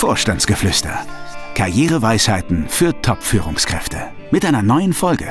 [0.00, 1.04] Vorstandsgeflüster.
[1.54, 3.98] Karriereweisheiten für Top-Führungskräfte.
[4.30, 5.28] Mit einer neuen Folge.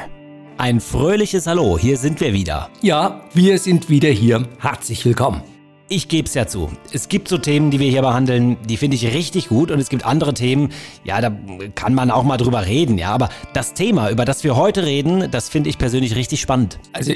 [0.60, 2.70] Ein fröhliches Hallo, hier sind wir wieder.
[2.84, 4.48] Ja, wir sind wieder hier.
[4.60, 5.42] Herzlich willkommen.
[5.88, 6.70] Ich gebe es ja zu.
[6.92, 9.90] Es gibt so Themen, die wir hier behandeln, die finde ich richtig gut und es
[9.90, 10.70] gibt andere Themen,
[11.04, 11.36] ja, da
[11.74, 13.10] kann man auch mal drüber reden, ja.
[13.10, 16.78] Aber das Thema, über das wir heute reden, das finde ich persönlich richtig spannend.
[16.94, 17.14] Also,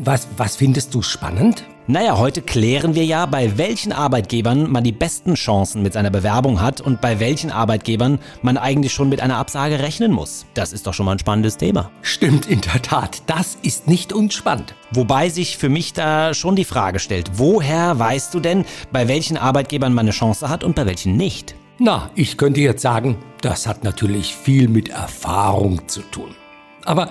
[0.00, 1.64] was, was findest du spannend?
[1.88, 6.60] Naja, heute klären wir ja, bei welchen Arbeitgebern man die besten Chancen mit seiner Bewerbung
[6.60, 10.46] hat und bei welchen Arbeitgebern man eigentlich schon mit einer Absage rechnen muss.
[10.54, 11.90] Das ist doch schon mal ein spannendes Thema.
[12.00, 14.76] Stimmt in der Tat, das ist nicht unspannend.
[14.92, 19.36] Wobei sich für mich da schon die Frage stellt, woher weißt du denn, bei welchen
[19.36, 21.56] Arbeitgebern man eine Chance hat und bei welchen nicht?
[21.80, 26.36] Na, ich könnte jetzt sagen, das hat natürlich viel mit Erfahrung zu tun.
[26.84, 27.10] Aber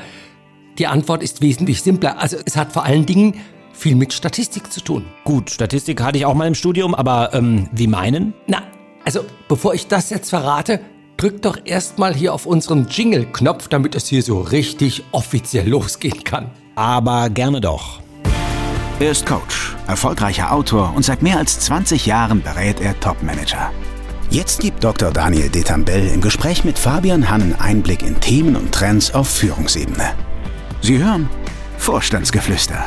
[0.78, 2.20] die Antwort ist wesentlich simpler.
[2.20, 3.42] Also es hat vor allen Dingen
[3.74, 5.06] viel mit Statistik zu tun.
[5.24, 8.34] Gut, Statistik hatte ich auch mal im Studium, aber ähm, wie meinen?
[8.48, 8.64] Na,
[9.06, 10.80] also bevor ich das jetzt verrate,
[11.18, 16.52] drück doch erstmal hier auf unseren Jingle-Knopf, damit es hier so richtig offiziell losgehen kann.
[16.76, 18.00] Aber gerne doch.
[19.00, 23.72] Er ist Coach, erfolgreicher Autor und seit mehr als 20 Jahren berät er Topmanager.
[24.30, 25.12] Jetzt gibt Dr.
[25.12, 30.14] Daniel Detambell im Gespräch mit Fabian Hannen Einblick in Themen und Trends auf Führungsebene.
[30.82, 31.30] Sie hören
[31.78, 32.86] Vorstandsgeflüster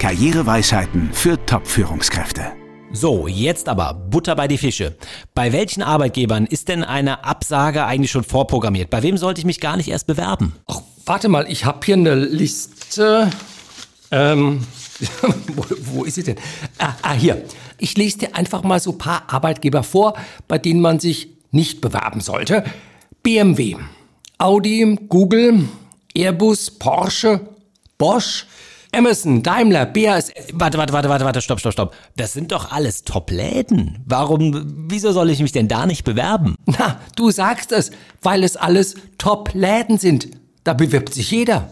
[0.00, 2.52] Karriereweisheiten für Top-Führungskräfte.
[2.90, 4.96] So, jetzt aber Butter bei die Fische.
[5.34, 8.88] Bei welchen Arbeitgebern ist denn eine Absage eigentlich schon vorprogrammiert?
[8.88, 10.54] Bei wem sollte ich mich gar nicht erst bewerben?
[10.68, 13.30] Ach, warte mal, ich habe hier eine Liste.
[14.10, 14.66] Ähm,
[15.48, 16.36] wo, wo, ist sie denn?
[16.78, 17.44] Ah, ah, hier.
[17.76, 20.14] Ich lese dir einfach mal so ein paar Arbeitgeber vor,
[20.48, 22.64] bei denen man sich nicht bewerben sollte.
[23.22, 23.76] BMW,
[24.38, 25.68] Audi, Google,
[26.14, 27.40] Airbus, Porsche,
[27.98, 28.46] Bosch,
[28.92, 30.32] Emerson, Daimler, BASF.
[30.52, 31.94] Warte, warte, warte, warte, warte, stopp, stopp, stopp.
[32.16, 34.02] Das sind doch alles Top-Läden.
[34.04, 36.56] Warum, wieso soll ich mich denn da nicht bewerben?
[36.66, 40.28] Na, du sagst es, weil es alles Top-Läden sind.
[40.64, 41.70] Da bewirbt sich jeder.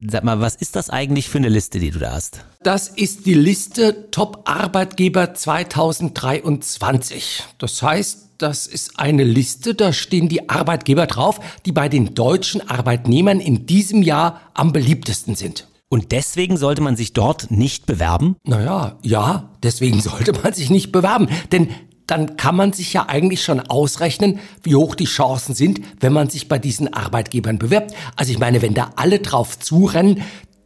[0.00, 2.44] Sag mal, was ist das eigentlich für eine Liste, die du da hast?
[2.62, 7.42] Das ist die Liste Top-Arbeitgeber 2023.
[7.58, 12.68] Das heißt, das ist eine Liste, da stehen die Arbeitgeber drauf, die bei den deutschen
[12.68, 15.66] Arbeitnehmern in diesem Jahr am beliebtesten sind.
[15.90, 18.36] Und deswegen sollte man sich dort nicht bewerben?
[18.44, 21.28] Naja, ja, deswegen sollte man sich nicht bewerben.
[21.50, 21.68] Denn
[22.06, 26.30] dann kann man sich ja eigentlich schon ausrechnen, wie hoch die Chancen sind, wenn man
[26.30, 27.94] sich bei diesen Arbeitgebern bewirbt.
[28.16, 30.22] Also ich meine, wenn da alle drauf zurennen,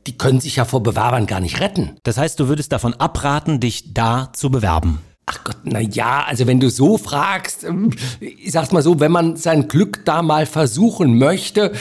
[0.06, 1.96] die können sich ja vor Bewerbern gar nicht retten.
[2.02, 5.00] Das heißt, du würdest davon abraten, dich da zu bewerben?
[5.26, 9.12] Ach Gott, na ja, also wenn du so fragst, ähm, ich sag's mal so, wenn
[9.12, 11.72] man sein Glück da mal versuchen möchte,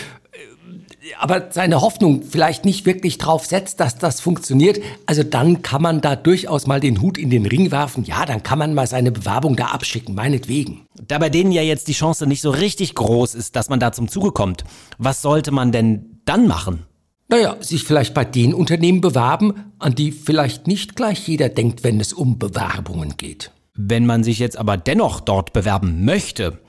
[1.19, 6.01] aber seine Hoffnung vielleicht nicht wirklich drauf setzt, dass das funktioniert, also dann kann man
[6.01, 8.03] da durchaus mal den Hut in den Ring werfen.
[8.03, 10.87] Ja, dann kann man mal seine Bewerbung da abschicken, meinetwegen.
[11.07, 13.91] Da bei denen ja jetzt die Chance nicht so richtig groß ist, dass man da
[13.91, 14.63] zum Zuge kommt,
[14.97, 16.85] was sollte man denn dann machen?
[17.27, 22.01] Naja, sich vielleicht bei den Unternehmen bewerben, an die vielleicht nicht gleich jeder denkt, wenn
[22.01, 23.51] es um Bewerbungen geht.
[23.73, 26.59] Wenn man sich jetzt aber dennoch dort bewerben möchte,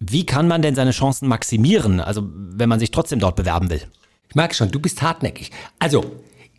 [0.00, 3.82] wie kann man denn seine Chancen maximieren, also wenn man sich trotzdem dort bewerben will?
[4.30, 5.50] Ich merke schon, du bist hartnäckig.
[5.78, 6.04] Also,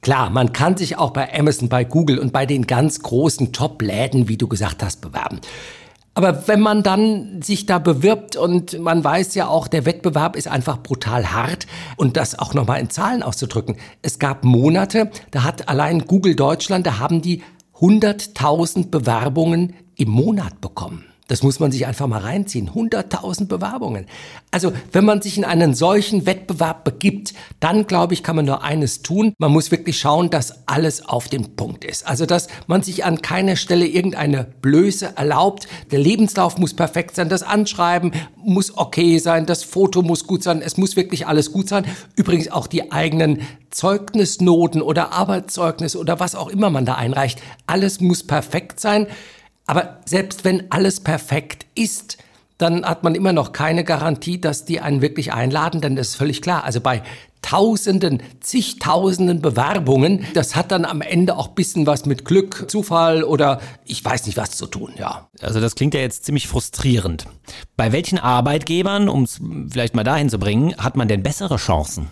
[0.01, 4.27] klar, man kann sich auch bei Amazon, bei Google und bei den ganz großen Top-Läden,
[4.27, 5.41] wie du gesagt hast, bewerben.
[6.13, 10.47] Aber wenn man dann sich da bewirbt und man weiß ja auch, der Wettbewerb ist
[10.47, 11.65] einfach brutal hart
[11.95, 13.77] und das auch nochmal in Zahlen auszudrücken.
[14.01, 17.41] Es gab Monate, da hat allein Google Deutschland, da haben die
[17.79, 21.05] 100.000 Bewerbungen im Monat bekommen.
[21.31, 22.71] Das muss man sich einfach mal reinziehen.
[22.71, 24.05] 100.000 Bewerbungen.
[24.51, 28.63] Also, wenn man sich in einen solchen Wettbewerb begibt, dann glaube ich, kann man nur
[28.63, 29.31] eines tun.
[29.37, 32.05] Man muss wirklich schauen, dass alles auf den Punkt ist.
[32.05, 35.69] Also, dass man sich an keiner Stelle irgendeine Blöße erlaubt.
[35.91, 37.29] Der Lebenslauf muss perfekt sein.
[37.29, 39.45] Das Anschreiben muss okay sein.
[39.45, 40.61] Das Foto muss gut sein.
[40.61, 41.85] Es muss wirklich alles gut sein.
[42.17, 47.41] Übrigens auch die eigenen Zeugnisnoten oder Arbeitszeugnis oder was auch immer man da einreicht.
[47.67, 49.07] Alles muss perfekt sein.
[49.71, 52.17] Aber selbst wenn alles perfekt ist,
[52.57, 56.15] dann hat man immer noch keine Garantie, dass die einen wirklich einladen, denn das ist
[56.15, 56.65] völlig klar.
[56.65, 57.03] Also bei
[57.41, 63.61] Tausenden, zigtausenden Bewerbungen, das hat dann am Ende auch bisschen was mit Glück, Zufall oder
[63.85, 65.29] ich weiß nicht was zu tun, ja.
[65.39, 67.27] Also das klingt ja jetzt ziemlich frustrierend.
[67.77, 69.39] Bei welchen Arbeitgebern, um es
[69.69, 72.09] vielleicht mal dahin zu bringen, hat man denn bessere Chancen?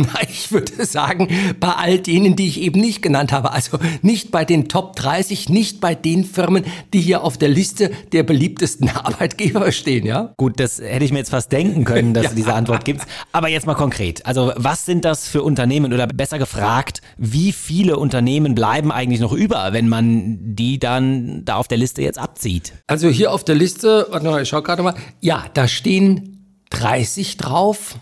[0.14, 3.52] Na, ich würde sagen, bei all denen, die ich eben nicht genannt habe.
[3.52, 7.90] Also nicht bei den Top 30, nicht bei den Firmen, die hier auf der Liste
[8.12, 10.32] der beliebtesten Arbeitgeber stehen, ja?
[10.36, 12.30] Gut, das hätte ich mir jetzt fast denken können, dass ja.
[12.30, 13.06] du diese Antwort gibst.
[13.32, 14.24] Aber jetzt mal konkret.
[14.26, 19.32] Also was sind das für Unternehmen oder besser gefragt, wie viele Unternehmen bleiben eigentlich noch
[19.32, 22.72] über, wenn man die dann da auf der Liste jetzt abzieht?
[22.86, 24.94] Also hier auf der Liste, warte mal, ich schau gerade mal.
[25.20, 27.96] Ja, da stehen 30 drauf.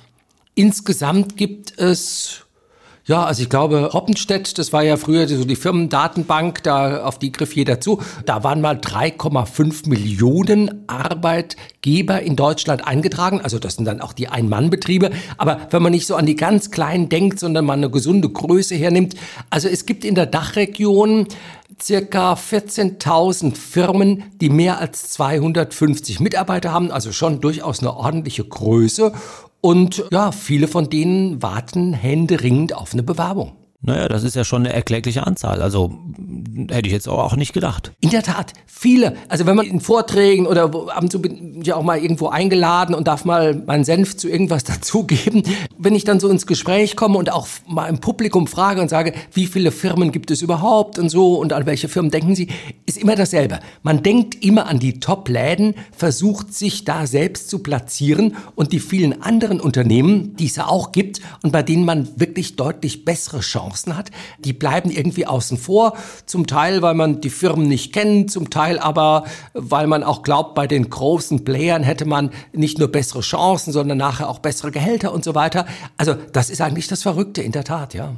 [0.58, 2.42] Insgesamt gibt es
[3.04, 7.30] ja, also ich glaube, Hoppenstedt, das war ja früher so die Firmendatenbank, da auf die
[7.30, 8.02] griff jeder zu.
[8.26, 13.40] Da waren mal 3,5 Millionen Arbeitgeber in Deutschland eingetragen.
[13.40, 15.10] Also das sind dann auch die Ein-Mann-Betriebe.
[15.38, 18.74] Aber wenn man nicht so an die ganz kleinen denkt, sondern man eine gesunde Größe
[18.74, 19.14] hernimmt.
[19.50, 21.28] Also es gibt in der Dachregion
[21.80, 29.12] circa 14.000 Firmen, die mehr als 250 Mitarbeiter haben, also schon durchaus eine ordentliche Größe.
[29.60, 33.57] Und ja, viele von denen warten händeringend auf eine Bewerbung.
[33.80, 35.62] Naja, das ist ja schon eine erklägliche Anzahl.
[35.62, 35.96] Also
[36.68, 37.92] hätte ich jetzt auch nicht gedacht.
[38.00, 39.14] In der Tat, viele.
[39.28, 42.92] Also wenn man in Vorträgen oder ab und zu bin ich auch mal irgendwo eingeladen
[42.92, 45.44] und darf mal meinen Senf zu irgendwas dazugeben.
[45.78, 49.12] Wenn ich dann so ins Gespräch komme und auch mal im Publikum frage und sage,
[49.32, 52.48] wie viele Firmen gibt es überhaupt und so und an welche Firmen denken Sie,
[52.84, 53.60] ist immer dasselbe.
[53.84, 59.22] Man denkt immer an die Top-Läden, versucht sich da selbst zu platzieren und die vielen
[59.22, 63.67] anderen Unternehmen, die es ja auch gibt und bei denen man wirklich deutlich bessere Chancen
[63.68, 65.96] Chancen hat, die bleiben irgendwie außen vor.
[66.26, 69.24] Zum Teil, weil man die Firmen nicht kennt, zum Teil aber,
[69.54, 73.98] weil man auch glaubt, bei den großen Playern hätte man nicht nur bessere Chancen, sondern
[73.98, 75.66] nachher auch bessere Gehälter und so weiter.
[75.96, 78.14] Also das ist eigentlich das Verrückte in der Tat, ja.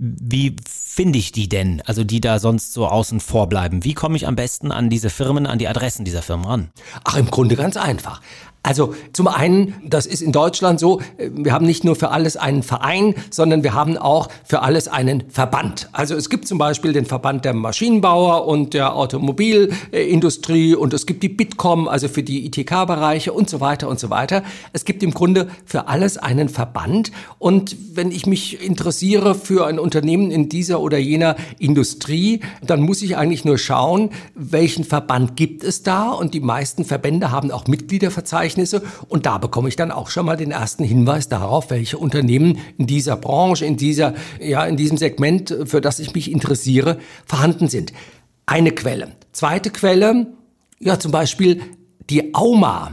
[0.00, 3.82] Wie finde ich die denn, also die da sonst so außen vor bleiben?
[3.82, 6.70] Wie komme ich am besten an diese Firmen, an die Adressen dieser Firmen ran?
[7.02, 8.20] Ach, im Grunde ganz einfach.
[8.64, 12.64] Also zum einen, das ist in Deutschland so, wir haben nicht nur für alles einen
[12.64, 15.88] Verein, sondern wir haben auch für alles einen Verband.
[15.92, 21.22] Also es gibt zum Beispiel den Verband der Maschinenbauer und der Automobilindustrie und es gibt
[21.22, 24.42] die Bitkom, also für die ITK-Bereiche und so weiter und so weiter.
[24.72, 29.78] Es gibt im Grunde für alles einen Verband und wenn ich mich interessiere für ein
[29.78, 35.62] Unternehmen in dieser oder jener Industrie, dann muss ich eigentlich nur schauen, welchen Verband gibt
[35.62, 39.90] es da und die meisten Verbände haben auch Mitgliederverzeichnisse Verhältnisse und da bekomme ich dann
[39.90, 44.64] auch schon mal den ersten Hinweis darauf, welche Unternehmen in dieser Branche, in dieser, ja,
[44.64, 47.92] in diesem Segment, für das ich mich interessiere, vorhanden sind.
[48.46, 49.12] Eine Quelle.
[49.32, 50.26] Zweite Quelle,
[50.80, 51.60] ja, zum Beispiel
[52.10, 52.92] die Auma.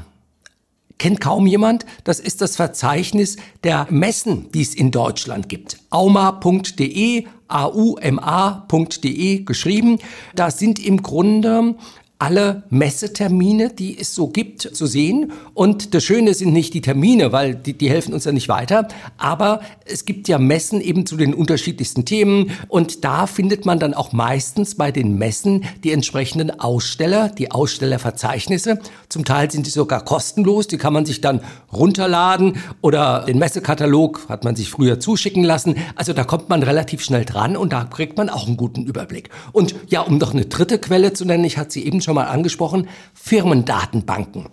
[0.98, 1.86] Kennt kaum jemand?
[2.06, 5.78] Das ist das Verzeichnis der Messen, die es in Deutschland gibt.
[5.90, 10.00] auma.de, auma.de geschrieben.
[10.36, 11.76] Da sind im Grunde
[12.18, 15.34] alle Messetermine, die es so gibt, zu sehen.
[15.54, 18.88] Und das Schöne sind nicht die Termine, weil die, die helfen uns ja nicht weiter.
[19.18, 22.52] Aber es gibt ja Messen eben zu den unterschiedlichsten Themen.
[22.70, 28.80] Und da findet man dann auch meistens bei den Messen die entsprechenden Aussteller, die Ausstellerverzeichnisse.
[29.10, 30.68] Zum Teil sind die sogar kostenlos.
[30.68, 31.42] Die kann man sich dann
[31.74, 35.76] runterladen oder den Messekatalog hat man sich früher zuschicken lassen.
[35.96, 39.30] Also da kommt man relativ schnell dran und da kriegt man auch einen guten Überblick.
[39.52, 42.28] Und ja, um noch eine dritte Quelle zu nennen, ich hatte sie eben schon mal
[42.28, 44.48] angesprochen, Firmendatenbanken.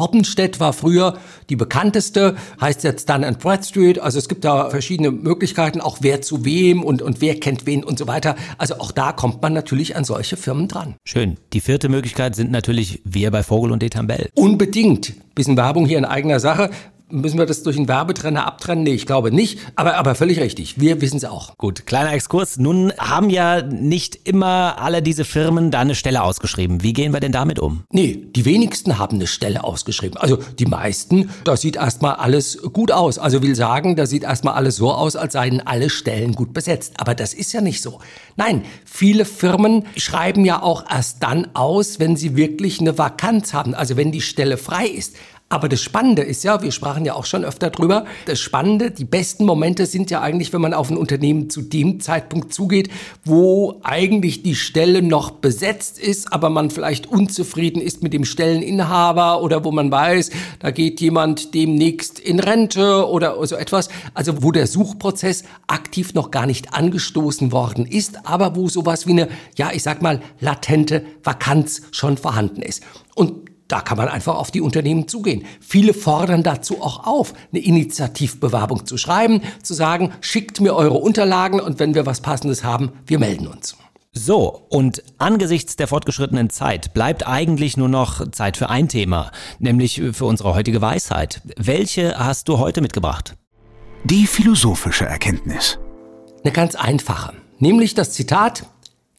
[0.00, 1.18] Hoppenstedt war früher
[1.50, 4.00] die bekannteste, heißt jetzt Dun Bradstreet.
[4.00, 7.84] Also es gibt da verschiedene Möglichkeiten, auch wer zu wem und, und wer kennt wen
[7.84, 8.34] und so weiter.
[8.58, 10.96] Also auch da kommt man natürlich an solche Firmen dran.
[11.04, 11.36] Schön.
[11.52, 14.30] Die vierte Möglichkeit sind natürlich wir bei Vogel und Detambell.
[14.34, 15.12] Unbedingt.
[15.34, 16.70] Bisschen Werbung hier in eigener Sache.
[17.10, 18.84] Müssen wir das durch einen Werbetrenner abtrennen?
[18.84, 19.58] Nee, ich glaube nicht.
[19.74, 20.80] Aber, aber völlig richtig.
[20.80, 21.56] Wir wissen es auch.
[21.58, 22.58] Gut, kleiner Exkurs.
[22.58, 26.82] Nun haben ja nicht immer alle diese Firmen da eine Stelle ausgeschrieben.
[26.82, 27.84] Wie gehen wir denn damit um?
[27.90, 30.16] Nee, die wenigsten haben eine Stelle ausgeschrieben.
[30.18, 33.18] Also die meisten, da sieht erstmal alles gut aus.
[33.18, 36.94] Also will sagen, da sieht erstmal alles so aus, als seien alle Stellen gut besetzt.
[36.98, 38.00] Aber das ist ja nicht so.
[38.36, 43.74] Nein, viele Firmen schreiben ja auch erst dann aus, wenn sie wirklich eine Vakanz haben.
[43.74, 45.16] Also wenn die Stelle frei ist.
[45.52, 49.04] Aber das Spannende ist ja, wir sprachen ja auch schon öfter drüber, das Spannende, die
[49.04, 52.88] besten Momente sind ja eigentlich, wenn man auf ein Unternehmen zu dem Zeitpunkt zugeht,
[53.24, 59.42] wo eigentlich die Stelle noch besetzt ist, aber man vielleicht unzufrieden ist mit dem Stelleninhaber
[59.42, 60.30] oder wo man weiß,
[60.60, 63.88] da geht jemand demnächst in Rente oder so etwas.
[64.14, 69.12] Also wo der Suchprozess aktiv noch gar nicht angestoßen worden ist, aber wo sowas wie
[69.12, 72.84] eine, ja, ich sag mal, latente Vakanz schon vorhanden ist.
[73.16, 75.44] Und da kann man einfach auf die Unternehmen zugehen.
[75.60, 81.60] Viele fordern dazu auch auf, eine Initiativbewerbung zu schreiben, zu sagen, schickt mir eure Unterlagen
[81.60, 83.76] und wenn wir was Passendes haben, wir melden uns.
[84.12, 90.02] So, und angesichts der fortgeschrittenen Zeit bleibt eigentlich nur noch Zeit für ein Thema, nämlich
[90.12, 91.40] für unsere heutige Weisheit.
[91.56, 93.36] Welche hast du heute mitgebracht?
[94.02, 95.78] Die philosophische Erkenntnis.
[96.42, 98.64] Eine ganz einfache, nämlich das Zitat,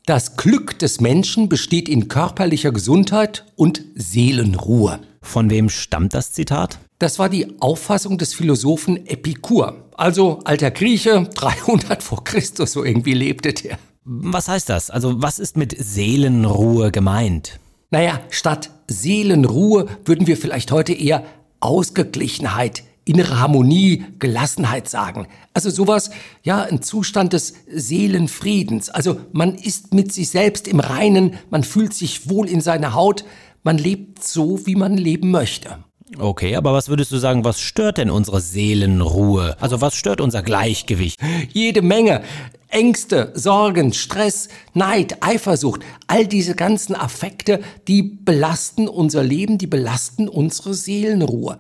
[0.06, 5.00] das Glück des Menschen besteht in körperlicher Gesundheit und Seelenruhe.
[5.22, 6.80] Von wem stammt das Zitat?
[6.98, 13.14] Das war die Auffassung des Philosophen Epikur, also alter Grieche, 300 vor Christus, so irgendwie
[13.14, 13.78] lebte der.
[14.04, 14.90] Was heißt das?
[14.90, 17.60] Also was ist mit Seelenruhe gemeint?
[17.92, 21.24] Naja, statt Seelenruhe würden wir vielleicht heute eher
[21.60, 25.28] Ausgeglichenheit, innere Harmonie, Gelassenheit sagen.
[25.54, 26.12] Also sowas,
[26.44, 28.90] ja, ein Zustand des Seelenfriedens.
[28.90, 33.26] Also man ist mit sich selbst im Reinen, man fühlt sich wohl in seiner Haut,
[33.64, 35.78] man lebt so, wie man leben möchte.
[36.18, 39.56] Okay, aber was würdest du sagen, was stört denn unsere Seelenruhe?
[39.62, 41.20] Also was stört unser Gleichgewicht?
[41.54, 42.24] Jede Menge.
[42.68, 50.30] Ängste, Sorgen, Stress, Neid, Eifersucht, all diese ganzen Affekte, die belasten unser Leben, die belasten
[50.30, 51.60] unsere Seelenruhe.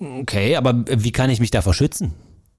[0.00, 2.12] Okay, aber wie kann ich mich davor schützen?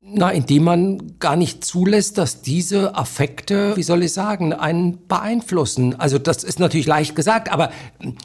[0.10, 6.00] Na, indem man gar nicht zulässt, dass diese Affekte, wie soll ich sagen, einen beeinflussen.
[6.00, 7.72] Also das ist natürlich leicht gesagt, aber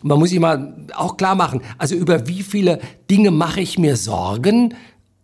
[0.02, 2.78] man muss sich mal auch klar machen, also über wie viele
[3.10, 4.74] Dinge mache ich mir Sorgen,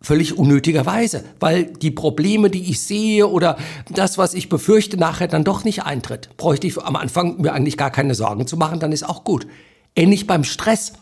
[0.01, 3.57] völlig unnötigerweise, weil die Probleme, die ich sehe oder
[3.89, 6.29] das, was ich befürchte, nachher dann doch nicht eintritt.
[6.35, 9.47] Bräuchte ich am Anfang mir eigentlich gar keine Sorgen zu machen, dann ist auch gut.
[9.95, 10.93] Ähnlich beim Stress.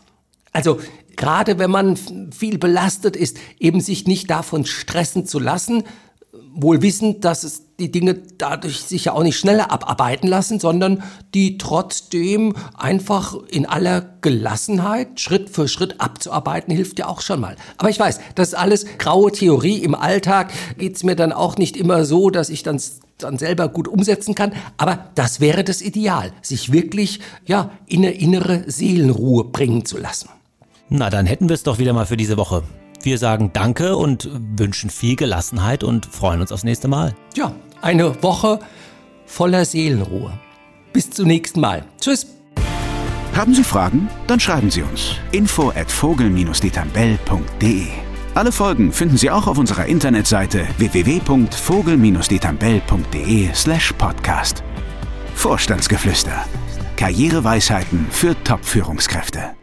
[0.52, 0.80] Also
[1.16, 1.96] gerade wenn man
[2.30, 5.84] viel belastet ist, eben sich nicht davon stressen zu lassen,
[6.60, 11.02] wohl wissend, dass es die Dinge dadurch sich ja auch nicht schneller abarbeiten lassen, sondern
[11.34, 17.56] die trotzdem einfach in aller Gelassenheit Schritt für Schritt abzuarbeiten, hilft ja auch schon mal.
[17.76, 19.78] Aber ich weiß, das ist alles graue Theorie.
[19.78, 22.80] Im Alltag geht's mir dann auch nicht immer so, dass ich dann
[23.18, 24.52] dann selber gut umsetzen kann.
[24.76, 30.28] Aber das wäre das Ideal, sich wirklich ja in eine innere Seelenruhe bringen zu lassen.
[30.88, 32.64] Na, dann hätten wir es doch wieder mal für diese Woche.
[33.02, 37.14] Wir sagen Danke und wünschen viel Gelassenheit und freuen uns aufs nächste Mal.
[37.36, 38.58] Ja, eine Woche
[39.26, 40.32] voller Seelenruhe.
[40.92, 41.84] Bis zum nächsten Mal.
[42.00, 42.26] Tschüss.
[43.36, 44.08] Haben Sie Fragen?
[44.26, 45.12] Dann schreiben Sie uns.
[45.30, 47.86] Info at vogel-detambell.de
[48.34, 54.64] Alle Folgen finden Sie auch auf unserer Internetseite www.vogel-detambell.de slash podcast.
[55.34, 56.46] Vorstandsgeflüster.
[56.96, 59.57] Karriereweisheiten für Top-Führungskräfte.